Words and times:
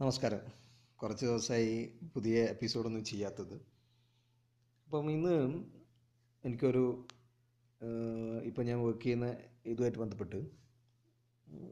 നമസ്കാരം. 0.00 0.40
കുറച്ച് 0.98 1.24
ദിവസമായി 1.26 1.74
പുതിയ 2.14 2.36
എപ്പിസോഡൊന്നും 2.44 3.04
ചെയ്യാത്തത്. 3.04 3.54
അപ്പം 4.86 5.10
ഇന്ന് 5.10 5.34
എനിക്കൊരു 6.44 6.82
ഇപ്പം 8.44 8.64
ഞാൻ 8.66 8.78
വർക്ക് 8.84 9.00
ചെയ്യുന്ന 9.00 9.26
ഇതുമായിട്ട് 9.66 9.98
ബന്ധപ്പെട്ട് 9.98 10.38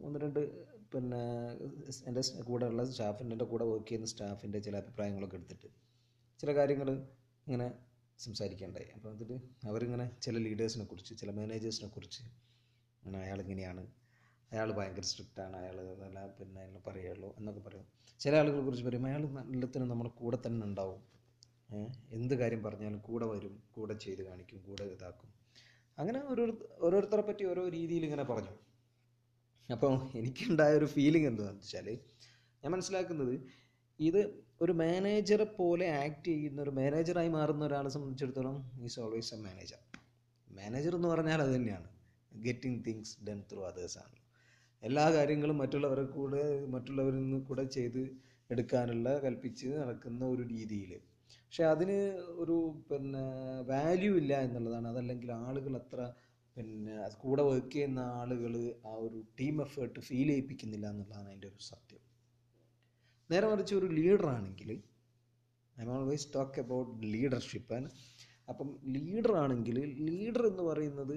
ഒന്ന് 0.04 0.20
രണ്ട് 0.20 0.40
പിന്നെ 0.92 1.22
എന്റെ 2.06 2.22
കൂടെയുള്ള 2.42 2.84
സ്റ്റാഫിന്റെ 2.90 3.34
എന്റെ 3.34 3.44
കൂടെ 3.44 3.64
വർക്ക് 3.64 3.88
ചെയ്യുന്ന 3.88 4.06
സ്റ്റാഫിന്റെ 4.06 4.58
ചില 4.58 4.76
അഭിപ്രായങ്ങളൊക്കെ 4.76 5.36
എടുത്തിട്ട് 5.36 5.70
ചില 6.40 6.54
കാര്യങ്ങൾ 6.54 6.90
ഇങ്ങനെ 7.46 7.68
സംസാരിക്കേണ്ടായി. 8.18 8.88
അപ്പോൾ 8.96 9.10
അതിൽ 9.14 9.32
അവരിങ്ങനെ 9.68 10.10
ചില 10.22 10.36
ലീഡേഴ്സിനെ 10.38 10.84
കുറിച്ച് 10.84 11.14
ചില 11.18 11.30
മാനേജേഴ്സിനെ 11.30 11.88
കുറിച്ച് 11.88 12.22
അങ്ങനെ 13.02 13.24
അയാൾ 13.24 13.40
ഇങ്ങനെയാണ് 13.40 13.84
അയാൾ 14.52 14.68
ഭയങ്കര 14.78 15.04
സ്ട്രിക്റ്റാണ് 15.10 15.56
അയാൾ 15.60 15.76
നല്ല 16.02 16.18
പിന്നെ 16.38 16.60
അയാൾ 16.62 16.74
പറയുള്ളൂ 16.88 17.28
എന്നൊക്കെ 17.38 17.62
പറയും. 17.68 17.86
ചില 18.20 18.34
ആളുകളെ 18.40 18.62
കുറിച്ച് 18.66 18.84
പറയും 18.88 19.06
അയാൾ 19.10 19.22
എല്ലാത്തിനും 19.54 19.88
നമ്മുടെ 19.92 20.10
കൂടെ 20.20 20.38
തന്നെ 20.46 20.62
ഉണ്ടാവും. 20.68 21.00
എന്ത് 22.16 22.34
കാര്യം 22.40 22.62
പറഞ്ഞാലും 22.66 22.98
കൂടെ 23.08 23.26
വരും 23.32 23.54
കൂടെ 23.76 23.94
ചെയ്ത് 24.04 24.22
കാണിക്കും 24.28 24.58
കൂടെ 24.68 24.84
ഇതാക്കും. 24.96 25.30
അങ്ങനെ 25.98 26.20
ഓരോ 26.32 26.44
ഓരോരുത്തരെ 26.86 27.22
പറ്റി 27.28 27.44
ഓരോ 27.52 27.62
രീതിയിൽ 27.76 28.04
ഇങ്ങനെ 28.08 28.24
പറഞ്ഞു. 28.32 28.54
അപ്പോൾ 29.68 29.92
എനിക്കുണ്ടായ 30.20 30.72
ഒരു 30.80 30.88
ഫീലിംഗ് 30.94 31.28
എന്താണെന്ന് 31.30 31.64
വെച്ചാൽ 31.64 31.88
ഞാൻ 32.62 32.70
മനസ്സിലാക്കുന്നത് 32.74 33.34
ഇത് 34.00 34.20
ഒരു 34.64 34.72
മാനേജറെ 34.82 35.46
പോലെ 35.58 35.86
ആക്ട് 36.02 36.28
ചെയ്യുന്ന 36.30 36.58
ഒരു 36.62 36.72
മാനേജറായി 36.80 37.30
മാറുന്ന 37.36 37.62
ഒരാളെ 37.68 37.90
സംബന്ധിച്ചിടത്തോളം 37.94 38.56
is 38.86 39.00
always 39.00 39.32
a 39.34 39.38
manager 39.46 39.80
manager 40.48 40.92
എന്ന് 40.98 41.08
പറഞ്ഞാൽ 41.08 41.42
അത് 41.42 41.52
തന്നെയാണ്. 41.56 41.88
Getting 42.46 42.80
things 42.86 43.14
done 43.26 43.38
through 43.50 43.62
others 43.70 43.98
ആണ്. 43.98 44.16
എല്ലാ 44.82 45.10
കാര്യങ്ങളും 45.12 45.58
മറ്റുള്ളവരെ 45.58 46.02
കൂടെ 46.02 46.66
മറ്റുള്ളവരിൽ 46.66 47.18
നിന്ന് 47.18 47.40
കൂടെ 47.40 47.64
ചെയ്ത് 47.64 48.02
എടുക്കാനുള്ള 48.50 49.18
കൽപ്പിച്ച് 49.18 49.66
നടക്കുന്ന 49.66 50.24
ഒരു 50.24 50.42
രീതിയിൽ 50.42 50.92
പക്ഷെ 51.38 51.64
അതിന് 51.64 51.98
ഒരു 52.36 52.56
പിന്നെ 52.90 53.22
വാല്യൂ 53.62 54.16
ഇല്ല 54.16 54.40
എന്നുള്ളതാണ്. 54.40 54.88
അതല്ലെങ്കിൽ 54.88 55.32
ആളുകൾ 55.32 55.76
അത്ര 55.76 56.12
പിന്നെ 56.56 56.94
കൂടെ 57.16 57.42
വർക്ക് 57.42 57.72
ചെയ്യുന്ന 57.72 57.98
ആളുകൾ 57.98 58.54
ആ 58.86 58.94
ഒരു 58.94 59.26
ടീം 59.40 59.62
എഫേർട്ട് 59.62 60.00
ഫീൽ 60.00 60.28
ചെയ്യിപ്പിക്കുന്നില്ല 60.28 60.86
എന്നുള്ളതാണ് 60.86 61.28
അതിന്റെ 61.28 61.48
ഒരു 61.48 61.58
സത്യം. 61.58 62.02
നേരെ 63.30 63.46
മറിച്ച് 63.46 63.74
ഒരു 63.74 63.86
ലീഡറാണെങ്കിൽ 63.86 64.70
I 65.76 65.86
always 65.86 66.34
talk 66.34 66.60
about 66.60 67.02
leadership 67.02 67.78
അപ്പം 68.48 68.80
ലീഡർ 68.86 69.32
ആണെങ്കിൽ 69.36 69.76
ലീഡർ 70.08 70.46
എന്ന് 70.46 70.62
പറയുന്നത് 70.62 71.16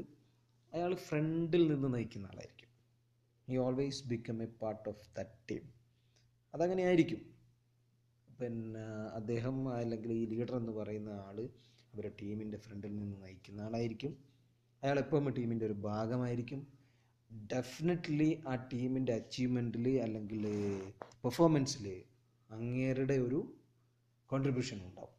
അയാൾ 0.74 0.96
ഫ്രണ്ടിൽ 0.96 1.68
നിന്ന് 1.72 1.94
നയിക്കുന്ന 1.94 2.28
ആളായിരിക്കും. 2.28 2.70
ഈ 3.50 3.58
always 3.58 4.08
become 4.08 4.44
a 4.44 4.46
part 4.62 4.90
of 4.90 5.10
that 5.18 5.40
team 5.52 5.66
അതങ്ങനെ 6.54 6.84
ആയിരിക്കും. 6.84 7.22
പിന്നെ 8.40 8.86
അദ്ദേഹം 9.20 9.70
അല്ലെങ്കിൽ 9.70 10.14
ഈ 10.14 10.26
ലീഡർ 10.26 10.56
എന്ന് 10.56 10.72
പറയുന്ന 10.72 11.10
ആൾ 11.10 11.38
അവരുടെ 11.94 12.16
ടീമിന്റെ 12.22 12.58
ഫ്രണ്ടിൽ 12.58 12.96
നിന്ന് 12.96 13.18
നയിക്കുന്ന 13.22 13.62
ആളായിരിക്കും. 13.62 14.14
അയാൾ 14.84 15.00
എപ്പോഴും 15.00 15.30
ടീമിന്റെ 15.30 15.66
ഒരു 15.66 15.74
ഭാഗമായിരിക്കും. 15.74 16.68
ഡെഫിനറ്റ്ലി 17.32 18.44
ആ 18.48 18.56
ടീമിന്റെ 18.74 19.14
അച്ചീവ്മെന്റിൽ 19.14 19.88
അല്ലെങ്കിൽ 20.02 20.44
പെർഫോമൻസിൽ 21.24 22.04
അങ്ങേരുടെ 22.50 23.14
ഒരു 23.14 23.40
കോൺട്രിബ്യൂഷൻ 24.30 24.78
ഉണ്ടാവും. 24.86 25.16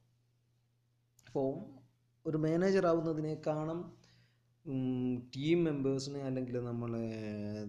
അപ്പോൾ 1.26 1.48
ഒരു 2.26 2.36
മാനേജർ 2.36 2.86
ആവുന്നതിനേക്കാളും 2.86 3.80
ടീം 5.34 5.58
മെമ്പേഴ്സിന് 5.64 6.20
അല്ലെങ്കിൽ 6.28 6.56
നമ്മൾ 6.62 6.92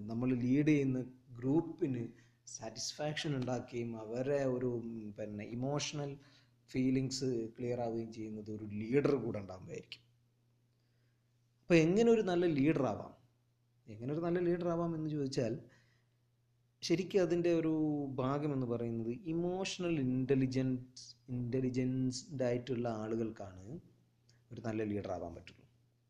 നമ്മൾ 0.05 0.29
ലീഡ് 0.43 0.69
ചെയ്യുന്ന 0.69 0.99
ഗ്രൂപ്പിന് 1.39 2.03
സാറ്റിസ്ഫാക്ഷൻ 2.47 3.31
ഉണ്ടാക്കുകയും 3.35 3.91
അവരെ 4.03 4.39
ഒരു 4.55 4.69
പിന്നെ 5.17 5.45
ഇമോഷണൽ 5.57 6.11
ഫീലിങ്സ് 6.69 7.27
ക്ലിയർ 7.57 7.79
ആവുകയും 7.81 8.11
ചെയ്യുന്നത് 8.13 8.49
ഒരു 8.51 8.65
ലീഡർ 8.79 9.13
കൂടെ 9.15 9.39
ഉണ്ടാകുമ്പോഴായിരിക്കും 9.39 10.03
അപ്പോൾ 11.61 11.77
എങ്ങനെ 11.77 12.09
ഒരു 12.11 12.21
നല്ല 12.21 12.45
ലീഡർ 12.57 12.83
ആവാം? 12.85 13.13
എങ്ങനെ 13.87 14.11
ഒരു 14.13 14.21
നല്ല 14.25 14.39
ലീഡർ 14.39 14.67
ആവാം 14.67 14.91
എന്ന് 14.95 15.09
ചോദിച്ചാൽ 15.09 15.53
ശരിക്കും 16.83 17.21
അതിന്റെ 17.21 17.51
ഒരു 17.59 17.73
ഭാഗം 18.15 18.51
എന്ന് 18.53 18.67
പറയുന്നത് 18.67 19.11
ഇമോഷണൽ 19.27 19.95
ഇന്റലിജൻസ് 20.07 21.05
ഇന്റലിജൻസ്ഡ് 21.29 22.43
ആയിട്ടുള്ള 22.43 22.87
ആളുകൾക്കാണ് 23.03 23.63
ഒരു 24.51 24.61
നല്ല 24.61 24.81
ലീഡർ 24.83 25.11
ആവാൻ 25.11 25.31
പറ്റുള്ളൂ. 25.35 25.63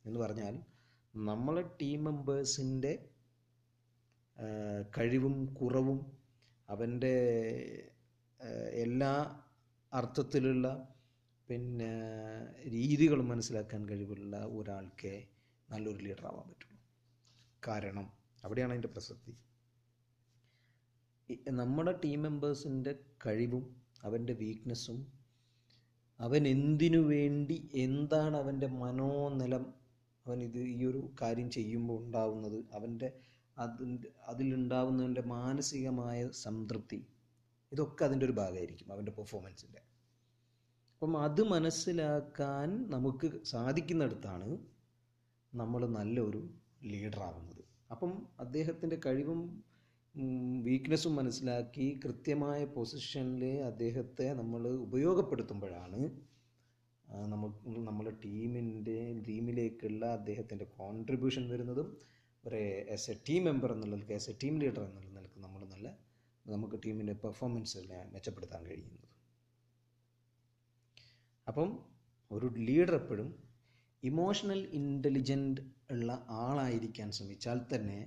എന്ന് 0.05 0.19
പറഞ്ഞാൽ 0.19 0.55
നമ്മളെ 1.13 1.61
ടീം 1.81 2.03
മെമ്പേഴ്സിന്റെ 2.03 2.91
കഴിവും 4.97 5.35
കുറവും 5.55 5.99
അവന്റെ 6.69 7.15
എല്ലാ 8.83 9.11
അർത്ഥത്തിലുള്ള 9.91 10.67
പിന്നെ 11.47 11.91
രീതികൾ 12.69 13.19
മനസ്സിലാക്കാൻ 13.21 13.89
കഴിവുള്ള 13.89 14.35
ഒരാൾക്ക് 14.57 15.13
നല്ലൊരു 15.69 16.01
ലീഡർ 16.03 16.25
ആവാൻ 16.25 16.47
പറ്റുള്ളൂ 16.49 16.79
കാരണം 17.63 18.05
അവിടെയാണ് 18.43 18.73
അതിന്റെ 18.73 18.87
പ്രസക്തി. 18.87 19.33
നമ്മുടെ 21.51 21.93
ടീം 22.03 22.21
മെമ്പേഴ്സിന്റെ 22.21 22.93
കഴിവും 23.25 23.63
അവന്റെ 24.03 24.33
വീക്ക്നെസ്സും 24.33 24.99
അവൻ 26.19 26.47
എന്തിനു 26.47 26.97
വേണ്ടി 27.07 27.57
എന്താണ് 27.75 28.37
അവന്റെ 28.37 28.67
മനോനിലം 28.83 29.65
അവൻ 30.27 30.39
ഇത് 30.43 30.59
ഈ 30.73 30.79
ഒരു 30.85 31.01
കാര്യം 31.21 31.49
ചെയ്യുമ്പോൾ 31.51 31.97
ഉണ്ടാവുന്നത് 32.03 32.59
അവന്റെ 32.73 33.09
അതിന്റെ 33.57 34.09
അതിലുണ്ടാവുന്നതിന്റെ 34.27 35.23
മാനസികമായ 35.31 36.17
സംതൃപ്തി. 36.43 36.99
ഇതൊക്കെ 37.71 38.01
അതിന്റെ 38.05 38.25
ഒരു 38.25 38.35
ഭാഗമായിരിക്കും 38.39 38.91
അവന്റെ 38.93 39.13
പെർഫോമൻസിന്റെ 39.17 39.81
അപ്പം 40.93 41.13
അത് 41.23 41.41
മനസ്സിലാക്കാൻ 41.51 42.69
നമുക്ക് 42.89 43.27
സാധിക്കുന്നിടത്താണ് 43.51 44.49
നമ്മൾ 45.53 45.81
നല്ലൊരു 45.97 46.41
ലീഡറാവുന്നത് 46.83 47.63
അപ്പം 47.91 48.11
അദ്ദേഹത്തിന്റെ 48.39 48.97
കഴിവും 49.05 49.41
വീക്ക്നെസ്സും 50.65 51.13
മനസ്സിലാക്കി 51.15 51.85
കൃത്യമായ 52.03 52.59
പൊസിഷനിൽ 52.75 53.43
അദ്ദേഹത്തെ 53.69 54.27
നമ്മൾ 54.33 54.63
ഉപയോഗപ്പെടുത്തുമ്പോഴാണ് 54.87 55.99
നമ്മുടെ 57.87 58.13
ടീമിന്റെ 58.23 58.97
ടീമിലേക്കുള്ള 59.27 60.05
അദ്ദേഹത്തിന്റെ 60.17 60.65
കോൺട്രിബ്യൂഷൻ 60.79 61.43
വരുന്നതും 61.51 61.89
ഒരു 62.43 62.59
ആസ് 62.93 63.09
എ 63.11 63.15
ടീം 63.29 63.43
മെമ്പർ 63.43 63.69
എന്നുള്ളത് 63.71 64.13
ആസ് 64.15 64.29
എ 64.29 64.35
ടീം 64.43 64.55
ലീഡർ 64.61 64.83
എന്നുള്ള 64.83 65.09
നിലയ്ക്ക് 65.09 65.39
നമ്മൾ 65.45 65.61
നല്ല 65.73 65.87
നമുക്ക് 66.45 66.77
ടീമിന്റെ 66.85 67.15
പെർഫോമൻസ് 67.23 67.79
മെച്ചപ്പെടുത്താൻ 68.13 68.61
കഴിയുന്നത്. 68.67 69.07
അപ്പം 71.47 71.69
ഒരു 72.31 72.47
ലീഡർ 72.67 72.95
എപ്പോഴും 72.95 73.29
ഇമോഷണൽ 74.03 74.59
ഇന്റലിജന്റ് 74.79 75.61
ഉള്ള 75.91 76.11
ആളായിരിക്കാൻ 76.43 77.11
ശ്രമിച്ചാൽ 77.11 77.59
തന്നെ 77.73 77.99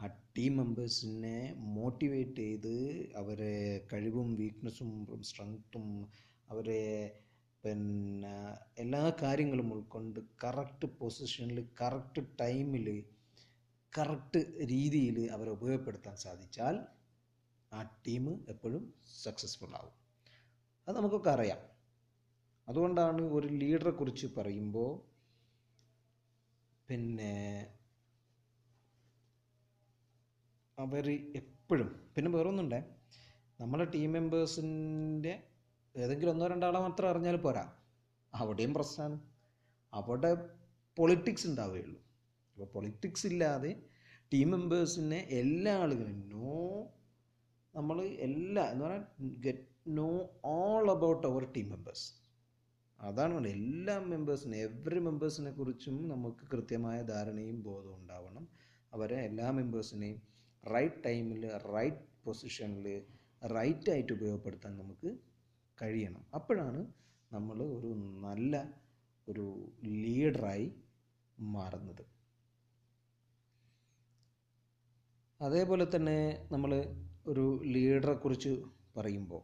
ആ 0.00 0.06
ടീം 0.36 0.56
മെമ്പേഴ്സിനെ 0.56 1.36
മോട്ടിവേറ്റ് 1.76 2.42
ചെയ്ത് 2.42 2.74
അവരെ 3.16 3.54
കഴിവും 3.92 4.28
വീക്ക്നെസ്സും 4.36 4.90
സ്ട്രെങ്ത്തും 5.30 5.86
അവരെ 6.48 6.80
പിന്നെ 7.64 8.32
എല്ലാ 8.78 9.16
കാര്യങ്ങളും 9.22 9.72
ഉൾക്കൊണ്ട് 9.72 10.20
കറക്റ്റ് 10.44 10.86
പൊസിഷനിൽ 10.86 11.68
കറക്റ്റ് 11.80 12.22
ടൈമിൽ 12.40 13.04
കറക്റ്റ് 13.92 14.38
രീതിയിൽ 14.62 15.32
അവരെ 15.32 15.50
ഉപയോഗപ്പെടുത്താൻ 15.50 16.16
സാധിച്ചാൽ 16.16 16.76
ആ 17.72 17.82
ടീം 18.06 18.44
എപ്പോഴും 18.48 18.94
സക്സസ്ഫുൾ 19.24 19.76
ആവും. 19.76 19.94
അത് 20.88 20.96
നമുക്കൊക്കെ 20.96 21.30
അറിയാം. 21.30 21.60
അതുകൊണ്ടാണ് 22.68 23.22
ഒരു 23.22 23.46
ലീഡറെ 23.46 23.90
കുറിച്ച് 23.90 24.26
പറയുമ്പോൾ 24.26 24.92
പിന്നെ 26.88 27.34
അവർ 30.78 31.10
എപ്പോഴും 31.10 32.10
പിന്നെ 32.16 32.30
വേറൊന്നുണ്ടേ. 32.30 32.80
നമ്മളെ 33.60 33.84
ടീം 33.84 34.12
മെമ്പേഴ്സിന്റെ 34.12 35.53
ഏതെങ്കിലും 35.94 36.30
ഒന്നോ 36.32 36.46
രണ്ടാളെ 36.46 36.78
മാത്രം 36.80 37.08
അറിഞ്ഞാൽ 37.08 37.36
പോരാ. 37.36 37.64
അവിടെയും 38.34 38.74
പ്രശ്നമാണ് 38.74 39.16
അവിടെ 39.92 40.30
പൊളിറ്റിക്സ് 40.98 41.46
ഉണ്ടാവുകയുള്ളൂ. 41.46 42.00
അപ്പോൾ 42.54 42.68
പൊളിറ്റിക്സ് 42.74 43.26
ഇല്ലാതെ 43.26 43.70
ടീം 44.32 44.50
മെമ്പേഴ്സിനെ 44.50 45.18
എല്ലാ 45.30 45.72
ആളുകളും 45.76 46.28
നോ 46.28 46.58
നമ്മൾ 47.74 48.04
എല്ലാ 48.04 48.62
എന്ന് 48.70 48.84
പറഞ്ഞാൽ 48.84 49.04
get 49.46 49.66
know 49.98 50.08
all 50.44 50.90
about 50.90 51.26
our 51.26 51.44
team 51.56 51.68
members 51.70 52.06
അതാണ് 52.98 53.32
വേണ്ടത് 53.34 53.52
എല്ലാ 53.52 53.98
മെമ്പേഴ്സിനെ 54.00 54.58
എവറി 54.58 54.98
മെമ്പേഴ്സിനെ 54.98 55.50
കുറിച്ചും 55.50 56.08
നമുക്ക് 56.08 56.44
കൃത്യമായ 56.52 57.02
ധാരണയും 57.02 57.62
ബോധവും 57.62 57.96
ഉണ്ടാവണം. 57.96 58.44
അവരെ 58.92 59.16
എല്ലാ 59.16 59.50
മെമ്പേഴ്സിനെയും 59.50 60.18
റൈറ്റ് 60.64 61.04
ടൈമിൽ 61.06 61.42
റൈറ്റ് 61.74 62.04
പൊസിഷനിൽ 62.24 62.86
റൈറ്റ് 63.54 63.90
ആയിട്ട് 63.90 64.12
ഉപയോഗപ്പെടുത്താൻ 64.12 64.78
നമുക്ക് 64.78 65.10
കഴിയണം. 65.82 66.22
അപ്പോഴാണ് 66.34 66.80
നമ്മൾ 67.32 67.58
ഒരു 67.78 67.90
നല്ല 68.26 68.54
ഒരു 69.28 69.44
ലീഡറായി 70.02 70.66
മാറുന്നത്. 71.38 72.04
അതേപോലെ 75.40 75.84
തന്നെ 75.94 76.18
നമ്മൾ 76.52 76.72
ഒരു 77.26 77.44
ലീഡറെ 77.74 78.14
കുറിച്ച് 78.14 78.52
പറയുമ്പോൾ 78.96 79.42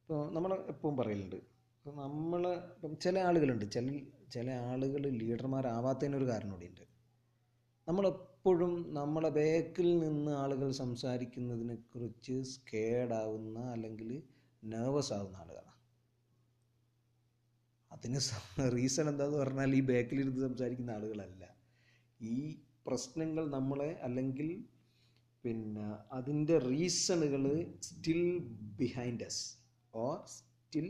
ഇപ്പോൾ 0.00 0.34
നമ്മൾ 0.34 0.52
എപ്പോഴും 0.72 0.96
പറയലുണ്ട് 0.96 1.36
ഇപ്പോൾ 1.36 1.94
നമ്മൾ 2.02 2.42
ഇപ്പം 2.74 2.92
ചില 2.96 3.18
ആളുകളുണ്ട് 3.18 3.64
ചില 3.72 3.86
ചില 4.32 4.50
ആളുകൾ 4.72 5.02
ലീഡർമാരാവാത്തതിനൊരു 5.20 6.26
കാരണം 6.28 6.52
കൂടിയുണ്ട്. 6.52 6.84
നമ്മളെപ്പോഴും 7.88 8.72
നമ്മളെ 8.94 9.28
ബേക്കിൽ 9.28 9.88
നിന്ന് 9.98 10.32
ആളുകൾ 10.32 10.70
സംസാരിക്കുന്നതിനെക്കുറിച്ച് 10.72 12.36
സ്കേഡാവുന്ന 12.52 13.58
അല്ലെങ്കിൽ 13.72 14.10
നെർവസ് 14.72 15.12
ആകുന്ന 15.12 15.36
ആളുകളാണ് 15.36 15.72
അതിന് 17.92 18.20
റീസൺ 18.76 19.08
എന്താന്ന് 19.08 19.38
പറഞ്ഞാൽ 19.38 19.74
ഈ 19.74 19.80
ബാക്കിലിരുന്ന് 19.80 20.40
സംസാരിക്കുന്ന 20.48 20.90
ആളുകളല്ല. 20.90 21.44
ഈ 22.20 22.36
പ്രശ്നങ്ങൾ 22.86 23.44
നമ്മളെ 23.50 23.90
അല്ലെങ്കിൽ 24.06 24.48
പിന്നെ 25.44 25.86
അതിന്റെ 26.12 26.58
റീസണുകൾ 26.58 27.44
still 27.82 28.22
behind 28.80 29.24
us 29.24 29.42
or 29.94 30.14
still 30.26 30.88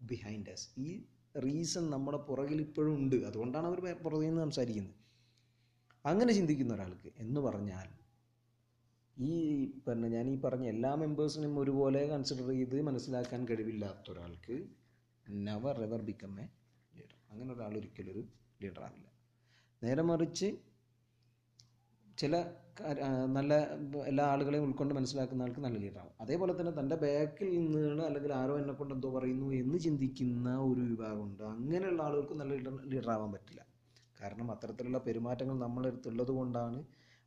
behind 0.00 0.50
us 0.50 0.66
ഈ 0.78 0.90
റീസൺ 1.44 1.84
നമ്മുടെ 1.90 2.18
പുറകിൽ 2.18 2.60
ഇപ്പോഴും 2.60 2.94
ഉണ്ട്. 2.96 3.16
അതുകൊണ്ടാണ് 3.16 3.66
അവർ 3.66 3.80
പുറകിൽ 4.04 4.26
നിന്ന് 4.26 4.42
സംസാരിക്കുന്നത്. 4.42 4.96
അങ്ങനെ 6.04 6.32
ചിന്തിക്കുന്ന 6.32 6.74
ഒരാൾക്ക് 6.74 7.10
എന്ന് 7.18 7.40
പറഞ്ഞാൽ 7.40 7.88
ഈ 9.16 9.32
പറഞ്ഞ 9.86 10.06
ഞാൻ 10.14 10.26
ഈ 10.28 10.36
പറഞ്ഞ 10.44 10.64
എല്ലാ 10.74 10.90
മെമ്പേഴ്സിനും 11.02 11.52
ഒരുപോലെ 11.62 12.00
കൺസിഡർ 12.12 12.48
ചെയ്ത് 12.52 12.76
മനസ്സിലാക്കാൻ 12.88 13.40
കഴിവില്ലാത്ത 13.50 14.10
ഒരാൾക്ക് 14.12 14.56
never 15.46 15.76
ever 15.86 16.00
become 16.08 16.32
a 16.40 16.46
leader 16.92 17.18
അങ്ങനെ 17.32 17.50
ഒരാൾ 17.54 17.72
ഒരിക്കലും 17.80 18.10
ഒരു 18.14 18.22
ലീഡർ 18.60 18.82
ആവില്ല. 18.86 19.06
നേരെ 19.82 20.02
മറിച്ച് 20.10 20.48
ചില 22.18 22.34
നല്ല 23.36 23.52
എല്ലാ 24.10 24.24
ആളുകളെയും 24.32 24.64
ഉൾക്കൊണ്ട് 24.66 24.92
മനസ്സിലാക്കുന്ന 24.94 25.46
ആൾക്ക് 25.46 25.62
നല്ല 25.66 25.78
ലീഡറാവും 25.84 26.14
അതേപോലെ 26.20 26.52
തന്നെ 26.58 26.72
തന്റെ 26.78 26.96
ബാക്കിൽ 27.04 27.48
നിന്നാണ് 27.56 28.02
അല്ലെങ്കിൽ 28.02 28.32
ആരോ 28.40 28.54
എന്നെ 28.62 28.74
കൊണ്ട് 28.74 28.94
എന്തോ 28.94 29.10
പറയുന്നു 29.16 29.48
എന്ന് 29.60 29.78
ചിന്തിക്കുന്ന 29.86 30.56
ഒരു 30.70 30.82
വിഭാഗമുണ്ട് 30.90 31.42
അങ്ങനെയുള്ള 31.54 32.02
ആളുകൾക്ക് 32.02 32.36
നല്ല 32.40 32.52
ലീഡർ 32.54 32.76
ലീഡറാവാൻ 32.92 33.30
പറ്റില്ല. 33.36 33.62
കാരണം 34.20 34.48
അത്തരത്തിലുള്ള 34.54 34.98
പെരുമാറ്റങ്ങൾ 35.06 35.56
നമ്മളെടുത്തുള്ളത് 35.58 36.32
കൊണ്ടാണ് 36.40 36.78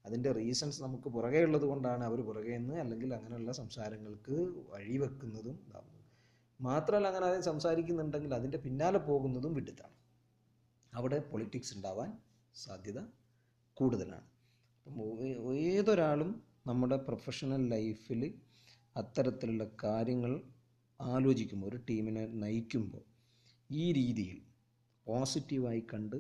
അതിന്റെ 0.07 0.31
റീസൺസ് 0.31 0.79
നമുക്ക് 0.83 1.09
പുറകെ 1.15 1.41
ഉള്ളത് 1.47 1.65
കൊണ്ടാണ് 1.71 2.03
അവർ 2.09 2.19
പുറകെ 2.29 2.55
നിന്ന് 2.57 2.75
അല്ലെങ്കിൽ 2.83 3.09
അങ്ങനെയുള്ള 3.17 3.51
സംസാരങ്ങൾക്ക് 3.61 4.35
വഴിവെക്കുന്നതും 4.71 5.57
ഇതാവുന്നത് 5.67 5.93
മാത്രമല്ല 6.59 7.07
അങ്ങനെ 7.07 7.25
അതിന് 7.29 7.45
സംസാരിക്കുന്നുണ്ടെങ്കിൽ 7.51 8.31
അതിന്റെ 8.33 8.59
പിന്നാലെ 8.65 8.99
പോകുന്നതും 9.09 9.53
വിഡിത്താണ്. 9.57 9.95
അവിടെ 10.93 11.17
പൊളിറ്റിക്സ് 11.31 11.73
ഉണ്ടാവാൻ 11.77 12.09
സാധ്യത 12.55 12.99
കൂടുതലാണ്. 13.77 14.27
അപ്പം 14.85 15.09
ഏതൊരാളും 15.67 16.29
നമ്മുടെ 16.67 16.97
പ്രൊഫഷണൽ 17.07 17.61
ലൈഫിൽ 17.73 18.21
അത്തരത്തിലുള്ള 18.95 19.63
കാര്യങ്ങൾ 19.83 20.31
ആലോചിക്കുമ്പോൾ 20.99 21.67
ഒരു 21.67 21.79
ടീമിനെ 21.89 22.23
നയിക്കുമ്പോൾ 22.43 23.03
ഈ 23.69 23.85
രീതിയിൽ 23.99 24.37
പോസിറ്റീവായി 25.07 25.83
കണ്ട് 25.91 26.17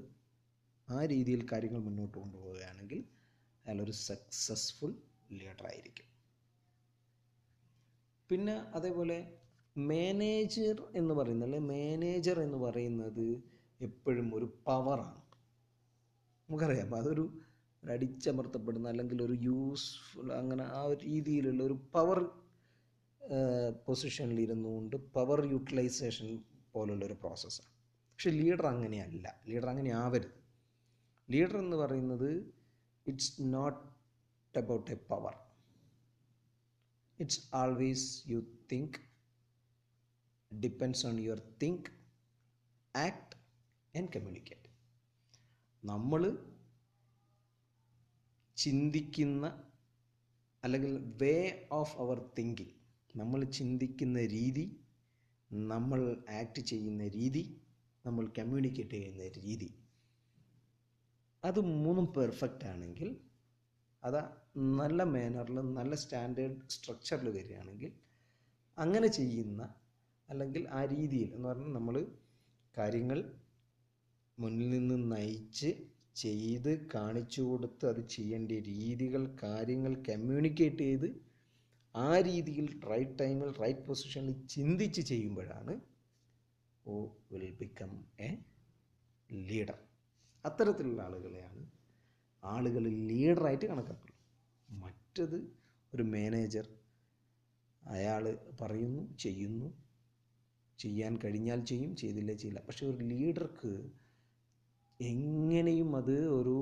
ആ 0.87 0.99
രീതിയിൽ 1.13 1.41
കാര്യങ്ങൾ 1.51 1.79
മുന്നോട്ട് 1.87 2.15
കൊണ്ടുപോവുകയാണെങ്കിൽ 2.17 2.99
അയാളൊരു 3.67 3.95
സക്സസ്ഫുൾ 4.07 4.91
ലീഡർ 5.31 5.65
ആയിരിക്കും. 5.65 6.07
പിന്നെ 8.29 8.55
അതേപോലെ 8.73 9.17
മാനേജർ 9.75 10.77
എന്ന് 10.93 11.13
പറയുന്നത് 11.13 11.47
അല്ലെ 11.47 11.59
മാനേജർ 11.73 12.37
എന്ന് 12.39 12.57
പറയുന്നത് 12.57 13.25
എപ്പോഴും 13.79 14.35
ഒരു 14.35 14.47
പവറാണ് 14.67 15.21
നമുക്കറിയാം 16.49 16.95
അതൊരു 16.95 17.25
അടിച്ചമർത്തപ്പെടുന്ന 17.83 18.87
അല്ലെങ്കിൽ 18.89 19.19
ഒരു 19.21 19.33
യൂസ്ഫുൾ 19.47 20.29
അങ്ങനെ 20.31 20.63
ആ 20.77 20.81
ഒരു 20.81 20.99
രീതിയിലുള്ള 21.05 21.61
ഒരു 21.63 21.75
പവർ 21.95 22.19
പൊസിഷനിൽ 23.87 24.39
ഇരുന്നുകൊണ്ട് 24.39 24.95
പവർ 25.13 25.39
യൂട്ടിലൈസേഷൻ 25.45 26.27
പോലുള്ള 26.73 27.03
ഒരു 27.05 27.13
പ്രോസസ്സാണ് 27.13 27.71
പക്ഷെ 28.11 28.29
ലീഡർ 28.29 28.65
അങ്ങനെയല്ല. 28.65 29.27
ലീഡർ 29.47 29.67
അങ്ങനെ 29.69 29.91
ആവരുത് 30.03 30.37
ലീഡർ 31.29 31.57
എന്ന് 31.57 31.77
പറയുന്നത് 31.77 32.29
it's 33.07 33.33
not 33.55 33.79
about 34.55 34.91
a 34.91 34.97
power 35.11 35.35
it's 37.19 37.41
always 37.53 38.07
you 38.31 38.39
think 38.71 38.97
depends 40.51 41.07
on 41.07 41.19
your 41.19 41.41
think 41.63 41.89
act 42.95 43.35
and 43.97 44.11
communicate 44.15 44.69
നമ്മൾ 45.83 46.21
ചിന്തിക്കുന്ന 48.57 49.45
അല്ലെങ്കിൽ 50.63 50.93
വേ 51.21 51.35
ഓഫ് 51.71 51.95
അവർ 52.03 52.19
തിങ്കിങ് 52.37 52.75
നമ്മൾ 53.15 53.43
ചിന്തിക്കുന്ന 53.57 54.19
രീതി 54.19 54.65
നമ്മൾ 55.51 56.01
ആക്ട് 56.39 56.61
ചെയ്യുന്ന 56.61 57.03
രീതി 57.07 57.43
നമ്മൾ 58.05 58.25
കമ്മ്യൂണിക്കേറ്റ് 58.37 58.95
ചെയ്യുന്ന 58.97 59.27
രീതി. 59.43 59.69
അത് 61.43 61.59
മൂന്നും 61.75 62.07
പെർഫെക്റ്റ് 62.13 62.65
ആണെങ്കിൽ 62.65 63.09
അത് 64.03 64.19
നല്ല 64.79 65.03
മാനറിൽ 65.03 65.57
നല്ല 65.73 65.95
സ്റ്റാൻഡേർഡ് 65.95 66.69
സ്ട്രക്ചറിൽ 66.69 67.27
വരികയാണെങ്കിൽ 67.29 67.91
അങ്ങനെ 68.77 69.07
ചെയ്യുന്ന 69.07 69.61
അല്ലെങ്കിൽ 70.29 70.63
ആ 70.67 70.81
രീതിയിൽ 70.85 71.29
എന്ന് 71.33 71.47
പറഞ്ഞാൽ 71.47 71.73
നമ്മൾ 71.73 71.95
കാര്യങ്ങൾ 72.77 73.19
മുന്നിൽ 74.37 74.69
നിന്ന് 74.69 74.97
നയിച്ച് 75.11 75.69
ചെയ്ത് 76.15 76.71
കാണിച്ചു 76.93 77.41
കൊടുത്ത് 77.41 77.85
അത് 77.85 78.01
ചെയ്യേണ്ട 78.07 78.51
രീതികൾ 78.69 79.23
കാര്യങ്ങൾ 79.43 79.93
കമ്മ്യൂണിക്കേറ്റ് 80.09 80.83
ചെയ്ത് 80.83 81.07
ആ 81.95 82.09
രീതിയിൽ 82.19 82.67
റൈറ്റ് 82.91 83.19
ടൈമിൽ 83.19 83.49
റൈറ്റ് 83.61 83.85
പൊസിഷനിൽ 83.87 84.35
ചിന്തിച്ച് 84.47 85.01
ചെയ്യുമ്പോഴാണ് 85.01 85.75
ഓ 86.85 86.97
വിൽ 87.31 87.45
ബിക്കം 87.59 87.91
എ 88.19 88.29
ലീഡർ 89.29 89.79
അത്തരത്തിലുള്ള 90.47 90.99
ആളുകളെയാണ് 91.07 91.63
ആളുകൾ 92.43 92.83
ലീഡറായിട്ട് 93.09 93.65
കണക്കാക്കുള്ളൂ 93.71 94.15
മറ്റത് 94.69 95.37
ഒരു 95.93 96.03
മാനേജർ 96.13 96.65
അയാൾ 97.83 98.23
പറയുന്നു 98.61 99.03
ചെയ്യുന്നു 99.23 99.67
ചെയ്യാൻ 100.79 101.13
കഴിഞ്ഞാൽ 101.23 101.59
ചെയ്യും 101.69 101.91
ചെയ്തില്ല 101.95 102.31
ചെയ്യില്ല. 102.33 102.61
പക്ഷെ 102.67 102.83
ഒരു 102.91 102.99
ലീഡർക്ക് 103.11 103.71
എങ്ങനെയും 104.99 105.89
അത് 105.95 106.15
ഒരു 106.39 106.55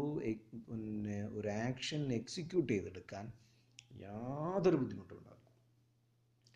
പിന്നെ 0.70 1.18
ഒരു 1.38 1.50
ആക്ഷൻ 1.68 2.02
എക്സിക്യൂട്ട് 2.14 2.72
ചെയ്തെടുക്കാൻ 2.74 3.26
യാതൊരു 4.04 4.78
ബുദ്ധിമുട്ടും 4.82 5.18
ഉണ്ടാവില്ല. 5.20 5.50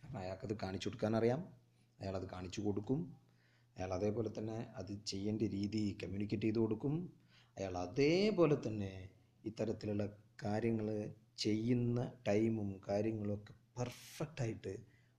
കാരണം 0.03 0.19
അയാൾക്കത് 0.23 0.55
കാണിച്ചു 0.63 0.87
കൊടുക്കാൻ 0.89 1.13
അറിയാം 1.19 1.41
അയാളത് 1.99 2.27
കാണിച്ചു 2.33 2.61
കൊടുക്കും. 2.61 2.99
അയാൾ 3.79 3.93
അതേപോലെ 3.93 4.29
തന്നെ 4.37 4.67
അത് 4.75 5.05
ചെയ്യേണ്ട 5.05 5.41
രീതി 5.41 5.97
കമ്മ്യൂണിക്കേറ്റ് 6.03 6.45
ചെയ്ത് 6.45 6.59
കൊടുക്കും. 6.59 7.13
അയാൾ 7.57 7.77
അതേപോലെ 7.77 8.57
തന്നെ 8.67 9.09
ഇത്തരത്തിലുള്ള 9.45 10.17
കാര്യങ്ങൾ 10.43 11.13
ചെയ്യുന്ന 11.37 12.11
ടൈമും 12.27 12.81
കാര്യങ്ങളൊക്കെ 12.89 13.53
പെർഫെക്റ്റായിട്ട് 13.77 14.77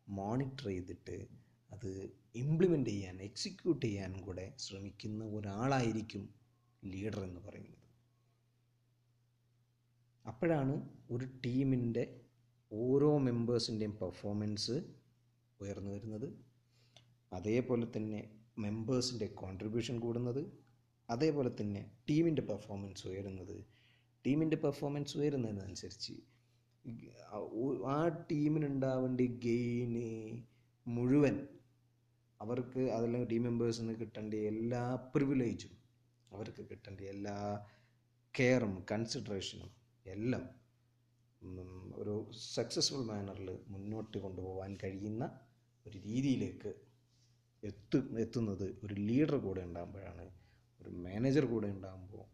മോണിറ്റർ 0.08 0.66
ചെയ്തിട്ട് 0.66 1.28
അത് 1.72 2.12
ഇംപ്ലിമെന്റ് 2.34 2.90
ചെയ്യാൻ 2.90 3.22
എക്സിക്യൂട്ട് 3.22 3.86
ചെയ്യാനും 3.86 4.20
കൂടെ 4.20 4.54
ശ്രമിക്കുന്ന 4.58 5.24
ഒരാളായിരിക്കും 5.24 6.34
ലീഡർ 6.84 7.20
എന്ന് 7.20 7.40
പറയുന്നത്. 7.40 7.76
അപ്പോഴാണ് 10.26 10.90
ഒരു 11.10 11.24
ടീമിന്റെ 11.46 12.20
ഓരോ 12.72 13.18
മെമ്പേഴ്സിന്റെയും 13.18 13.96
പെർഫോമൻസ് 13.96 14.82
ഉയർന്നു 15.60 15.90
വരുന്നത്. 15.90 16.28
അതേപോലെ 17.32 17.86
തന്നെ 17.96 18.39
മെമ്പേഴ്സിന്റെ 18.56 19.26
കോൺട്രിബ്യൂഷൻ 19.40 20.00
കൂടുന്നത് 20.00 20.42
അതേപോലെ 21.08 21.50
തന്നെ 21.60 21.82
ടീമിന്റെ 22.08 22.42
പെർഫോമൻസ് 22.42 23.04
ഉയരുന്നത്. 23.08 23.56
ടീമിന്റെ 24.24 24.56
പെർഫോമൻസ് 24.56 25.14
ഉയരുന്നതിനനുസരിച്ച് 25.18 26.14
ആ 27.86 27.96
ടീമിനുണ്ടാവേണ്ട 28.30 29.20
ഗെയിന് 29.44 30.06
മുഴുവൻ 30.86 31.36
അവർക്ക് 32.40 32.80
അതല്ലെങ്കിൽ 32.90 33.28
ടീം 33.28 33.42
മെമ്പേഴ്സിന് 33.42 33.94
കിട്ടേണ്ട 34.00 34.34
എല്ലാ 34.52 34.82
പ്രിവിലേജും 35.14 35.74
അവർക്ക് 36.30 36.62
കിട്ടേണ്ട 36.70 37.00
എല്ലാ 37.14 37.36
കെയറും 38.34 38.74
കൺസിഡറേഷനും 38.90 39.70
എല്ലാം 40.06 40.44
ഒരു 41.94 42.14
സക്സസ്ഫുൾ 42.54 43.02
മാനറിൽ 43.04 43.48
മുന്നോട്ട് 43.66 44.18
കൊണ്ടുപോകാൻ 44.18 44.76
കഴിയുന്ന 44.76 45.24
ഒരു 45.86 45.98
രീതിയിലേക്ക് 45.98 46.70
എത്തു 47.62 47.98
എത്തുന്നത് 48.18 48.66
ഒരു 48.84 48.94
ലീഡർ 49.00 49.36
കൂടെ 49.36 49.60
ഉണ്ടാകുമ്പോഴാണ് 49.60 50.24
ഒരു 50.80 50.90
മാനേജർ 50.96 51.44
കൂടെ 51.44 51.66
ഉണ്ടാകുമ്പോൾ 51.66 52.24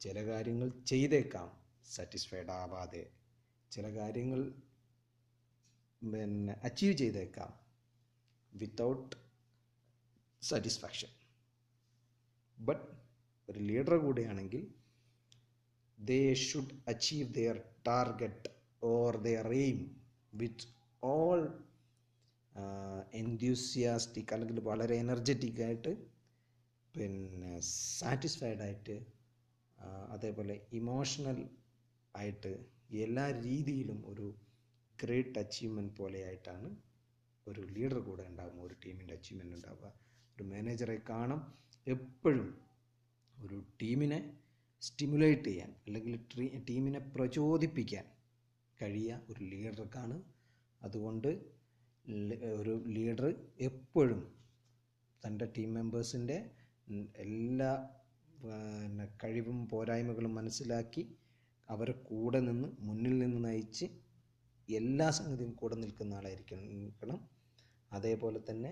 ചില 0.00 0.26
കാര്യങ്ങൾ 0.26 0.68
ചെയ്തേക്കാം 0.86 1.48
സാറ്റിസ്ഫൈഡ് 1.86 2.50
ആവാതെ. 2.50 3.02
ചില 3.72 3.94
കാര്യങ്ങൾ 3.94 4.40
പിന്നെ 6.02 6.54
അച്ചീവ് 6.62 6.94
ചെയ്തേക്കാം 6.94 7.50
വിത്തൗട്ട് 8.52 9.16
സാറ്റിസ്ഫാക്ഷൻ 10.42 11.10
ബട്ട് 12.58 12.86
ഒരു 13.48 13.58
leader 13.58 13.96
കൂടെയാണെങ്കിൽ 13.96 14.62
they 15.98 16.34
should 16.34 16.74
achieve 16.88 17.34
their 17.34 17.56
target 17.86 18.50
or 18.82 19.16
their 19.16 19.52
aim 19.54 19.78
with 20.32 20.68
all 21.02 21.40
enthusiastic 23.12 24.32
അല്ലെങ്കിൽ 24.32 24.60
വളരെ 24.60 24.94
എനർജറ്റിക് 24.96 25.62
ആയിട്ട് 25.62 25.92
പിന്നെ 26.94 27.60
സാറ്റിസ്ഫൈഡ് 27.98 28.60
ആയിട്ട് 28.60 28.96
അതേപോലെ 30.10 30.66
ഇമോഷണൽ 30.72 31.38
ആയിട്ട് 32.14 32.52
എല്ലാ 32.96 33.30
രീതിയിലും 33.40 34.06
ഒരു 34.06 34.26
ഗ്രേറ്റ് 34.98 35.38
അച്ചീവ്മെന്റ് 35.38 35.96
പോലെയായിട്ടാണ് 35.96 36.70
ഒരു 37.46 37.60
ലീഡർ 37.66 37.98
കൂടെ 37.98 38.22
ഉണ്ടാകും 38.22 38.62
ഒരു 38.62 38.74
ടീമിന്റെ 38.84 39.14
അച്ചീവ്മെന്റ് 39.14 39.56
ഉണ്ടാവുക. 39.56 39.86
ഒരു 40.36 40.44
മാനേജറെ 40.44 40.96
കാണും 41.10 41.40
എപ്പോഴും 41.86 42.48
ഒരു 43.34 43.64
ടീമിനെ 43.82 44.18
സ്റ്റിമുലേറ്റ് 44.82 45.44
ചെയ്യാൻ 45.44 45.74
അല്ലെങ്കിൽ 45.86 46.14
ടീമിനെ 46.68 46.98
പ്രചോദിപ്പിക്കാൻ 47.14 48.06
കഴിയുക 48.80 49.20
ഒരു 49.28 49.44
ലീഡർക്കാണ് 49.44 50.16
അതുകൊണ്ട് 50.82 51.30
ഒരു 52.58 52.84
ലീഡർ 52.86 53.26
എപ്പോഴും 53.60 54.20
തന്റെ 55.22 55.46
ടീം 55.56 55.74
മെമ്പേഴ്സിന്റെ 55.74 56.36
എല്ലാ 57.16 57.70
പിന്നെ 58.42 59.06
കഴിവും 59.24 59.68
പോരായ്മകളും 59.68 60.34
മനസ്സിലാക്കി 60.34 61.02
അവരെ 61.68 61.92
കൂടെ 61.92 62.40
നിന്ന് 62.40 62.68
മുന്നിൽ 62.78 63.18
നിന്ന് 63.18 63.48
നയിച്ച് 63.48 63.86
എല്ലാ 64.68 65.10
സംഗതിയും 65.10 65.52
കൂടെ 65.52 65.74
നിൽക്കുന്ന 65.74 66.14
ആളായിരിക്കണം. 66.14 67.18
അതേപോലെ 67.92 68.40
തന്നെ 68.50 68.70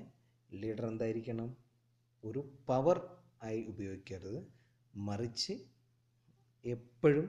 ലീഡർ 0.50 0.86
എന്തായിരിക്കണം? 0.86 1.48
ഒരു 2.24 2.40
പവർ 2.68 2.98
ആയി 3.42 3.60
ഉപയോഗിക്കരുത്. 3.62 4.40
മറിച്ച് 4.94 5.54
എപ്പോഴും 6.64 7.26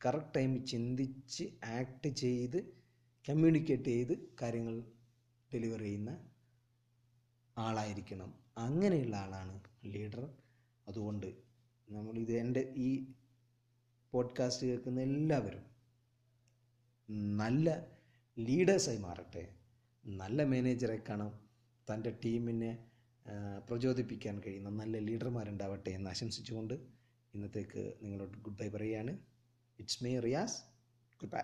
കറക്റ്റ് 0.00 0.34
ടൈമിൽ 0.36 0.64
ചിന്തിച്ച് 0.64 1.44
ആക്ട് 1.78 2.08
ചെയ്ത് 2.22 2.58
കമ്മ്യൂണിക്കേറ്റ് 3.28 3.82
ചെയ്ത് 3.82 4.34
കാര്യങ്ങൾ 4.42 4.84
ഡെലിവർ 5.54 5.80
ചെയ്യുന്ന 5.80 6.30
ആളായിരിക്കണം. 7.58 8.34
അങ്ങനെയുള്ള 8.58 9.16
ആളാണ് 9.16 9.60
ലീഡർ 9.84 10.34
അതുകൊണ്ട് 10.88 11.26
നമ്മൾ 11.26 11.96
നമ്മളിത് 11.96 12.32
എന്റെ 12.32 12.72
ഈ 12.76 13.12
പോഡ്കാസ്റ്റ് 14.12 14.66
കേൾക്കുന്ന 14.66 15.00
എല്ലാവരും 15.00 15.62
നല്ല 17.36 17.86
ലീഡേഴ്സായി 18.38 18.96
മാറട്ടെ. 18.96 19.54
നല്ല 20.06 20.42
മാനേജറെ 20.42 21.02
കാണാം. 21.08 21.40
തന്റെ 21.94 22.18
ടീമിനെ 22.24 22.90
പ്രചോദിപ്പിക്കാൻ 23.68 24.40
കഴിയുന്ന 24.40 24.68
നല്ല 24.68 24.98
ലീഡർമാരുണ്ടാവട്ടെ 24.98 25.90
എന്ന് 25.90 26.10
ആശംസിച്ചുകൊണ്ട് 26.10 26.74
ഇന്നത്തേക്ക് 27.34 27.94
നിങ്ങളോട് 28.02 28.38
ഗുഡ് 28.38 28.58
ബൈ 28.58 28.68
പറയുകയാണ്. 28.68 29.18
It's 29.78 30.04
me 30.04 30.18
Riyas. 30.18 30.62
Good 31.20 31.30
bye 31.30 31.40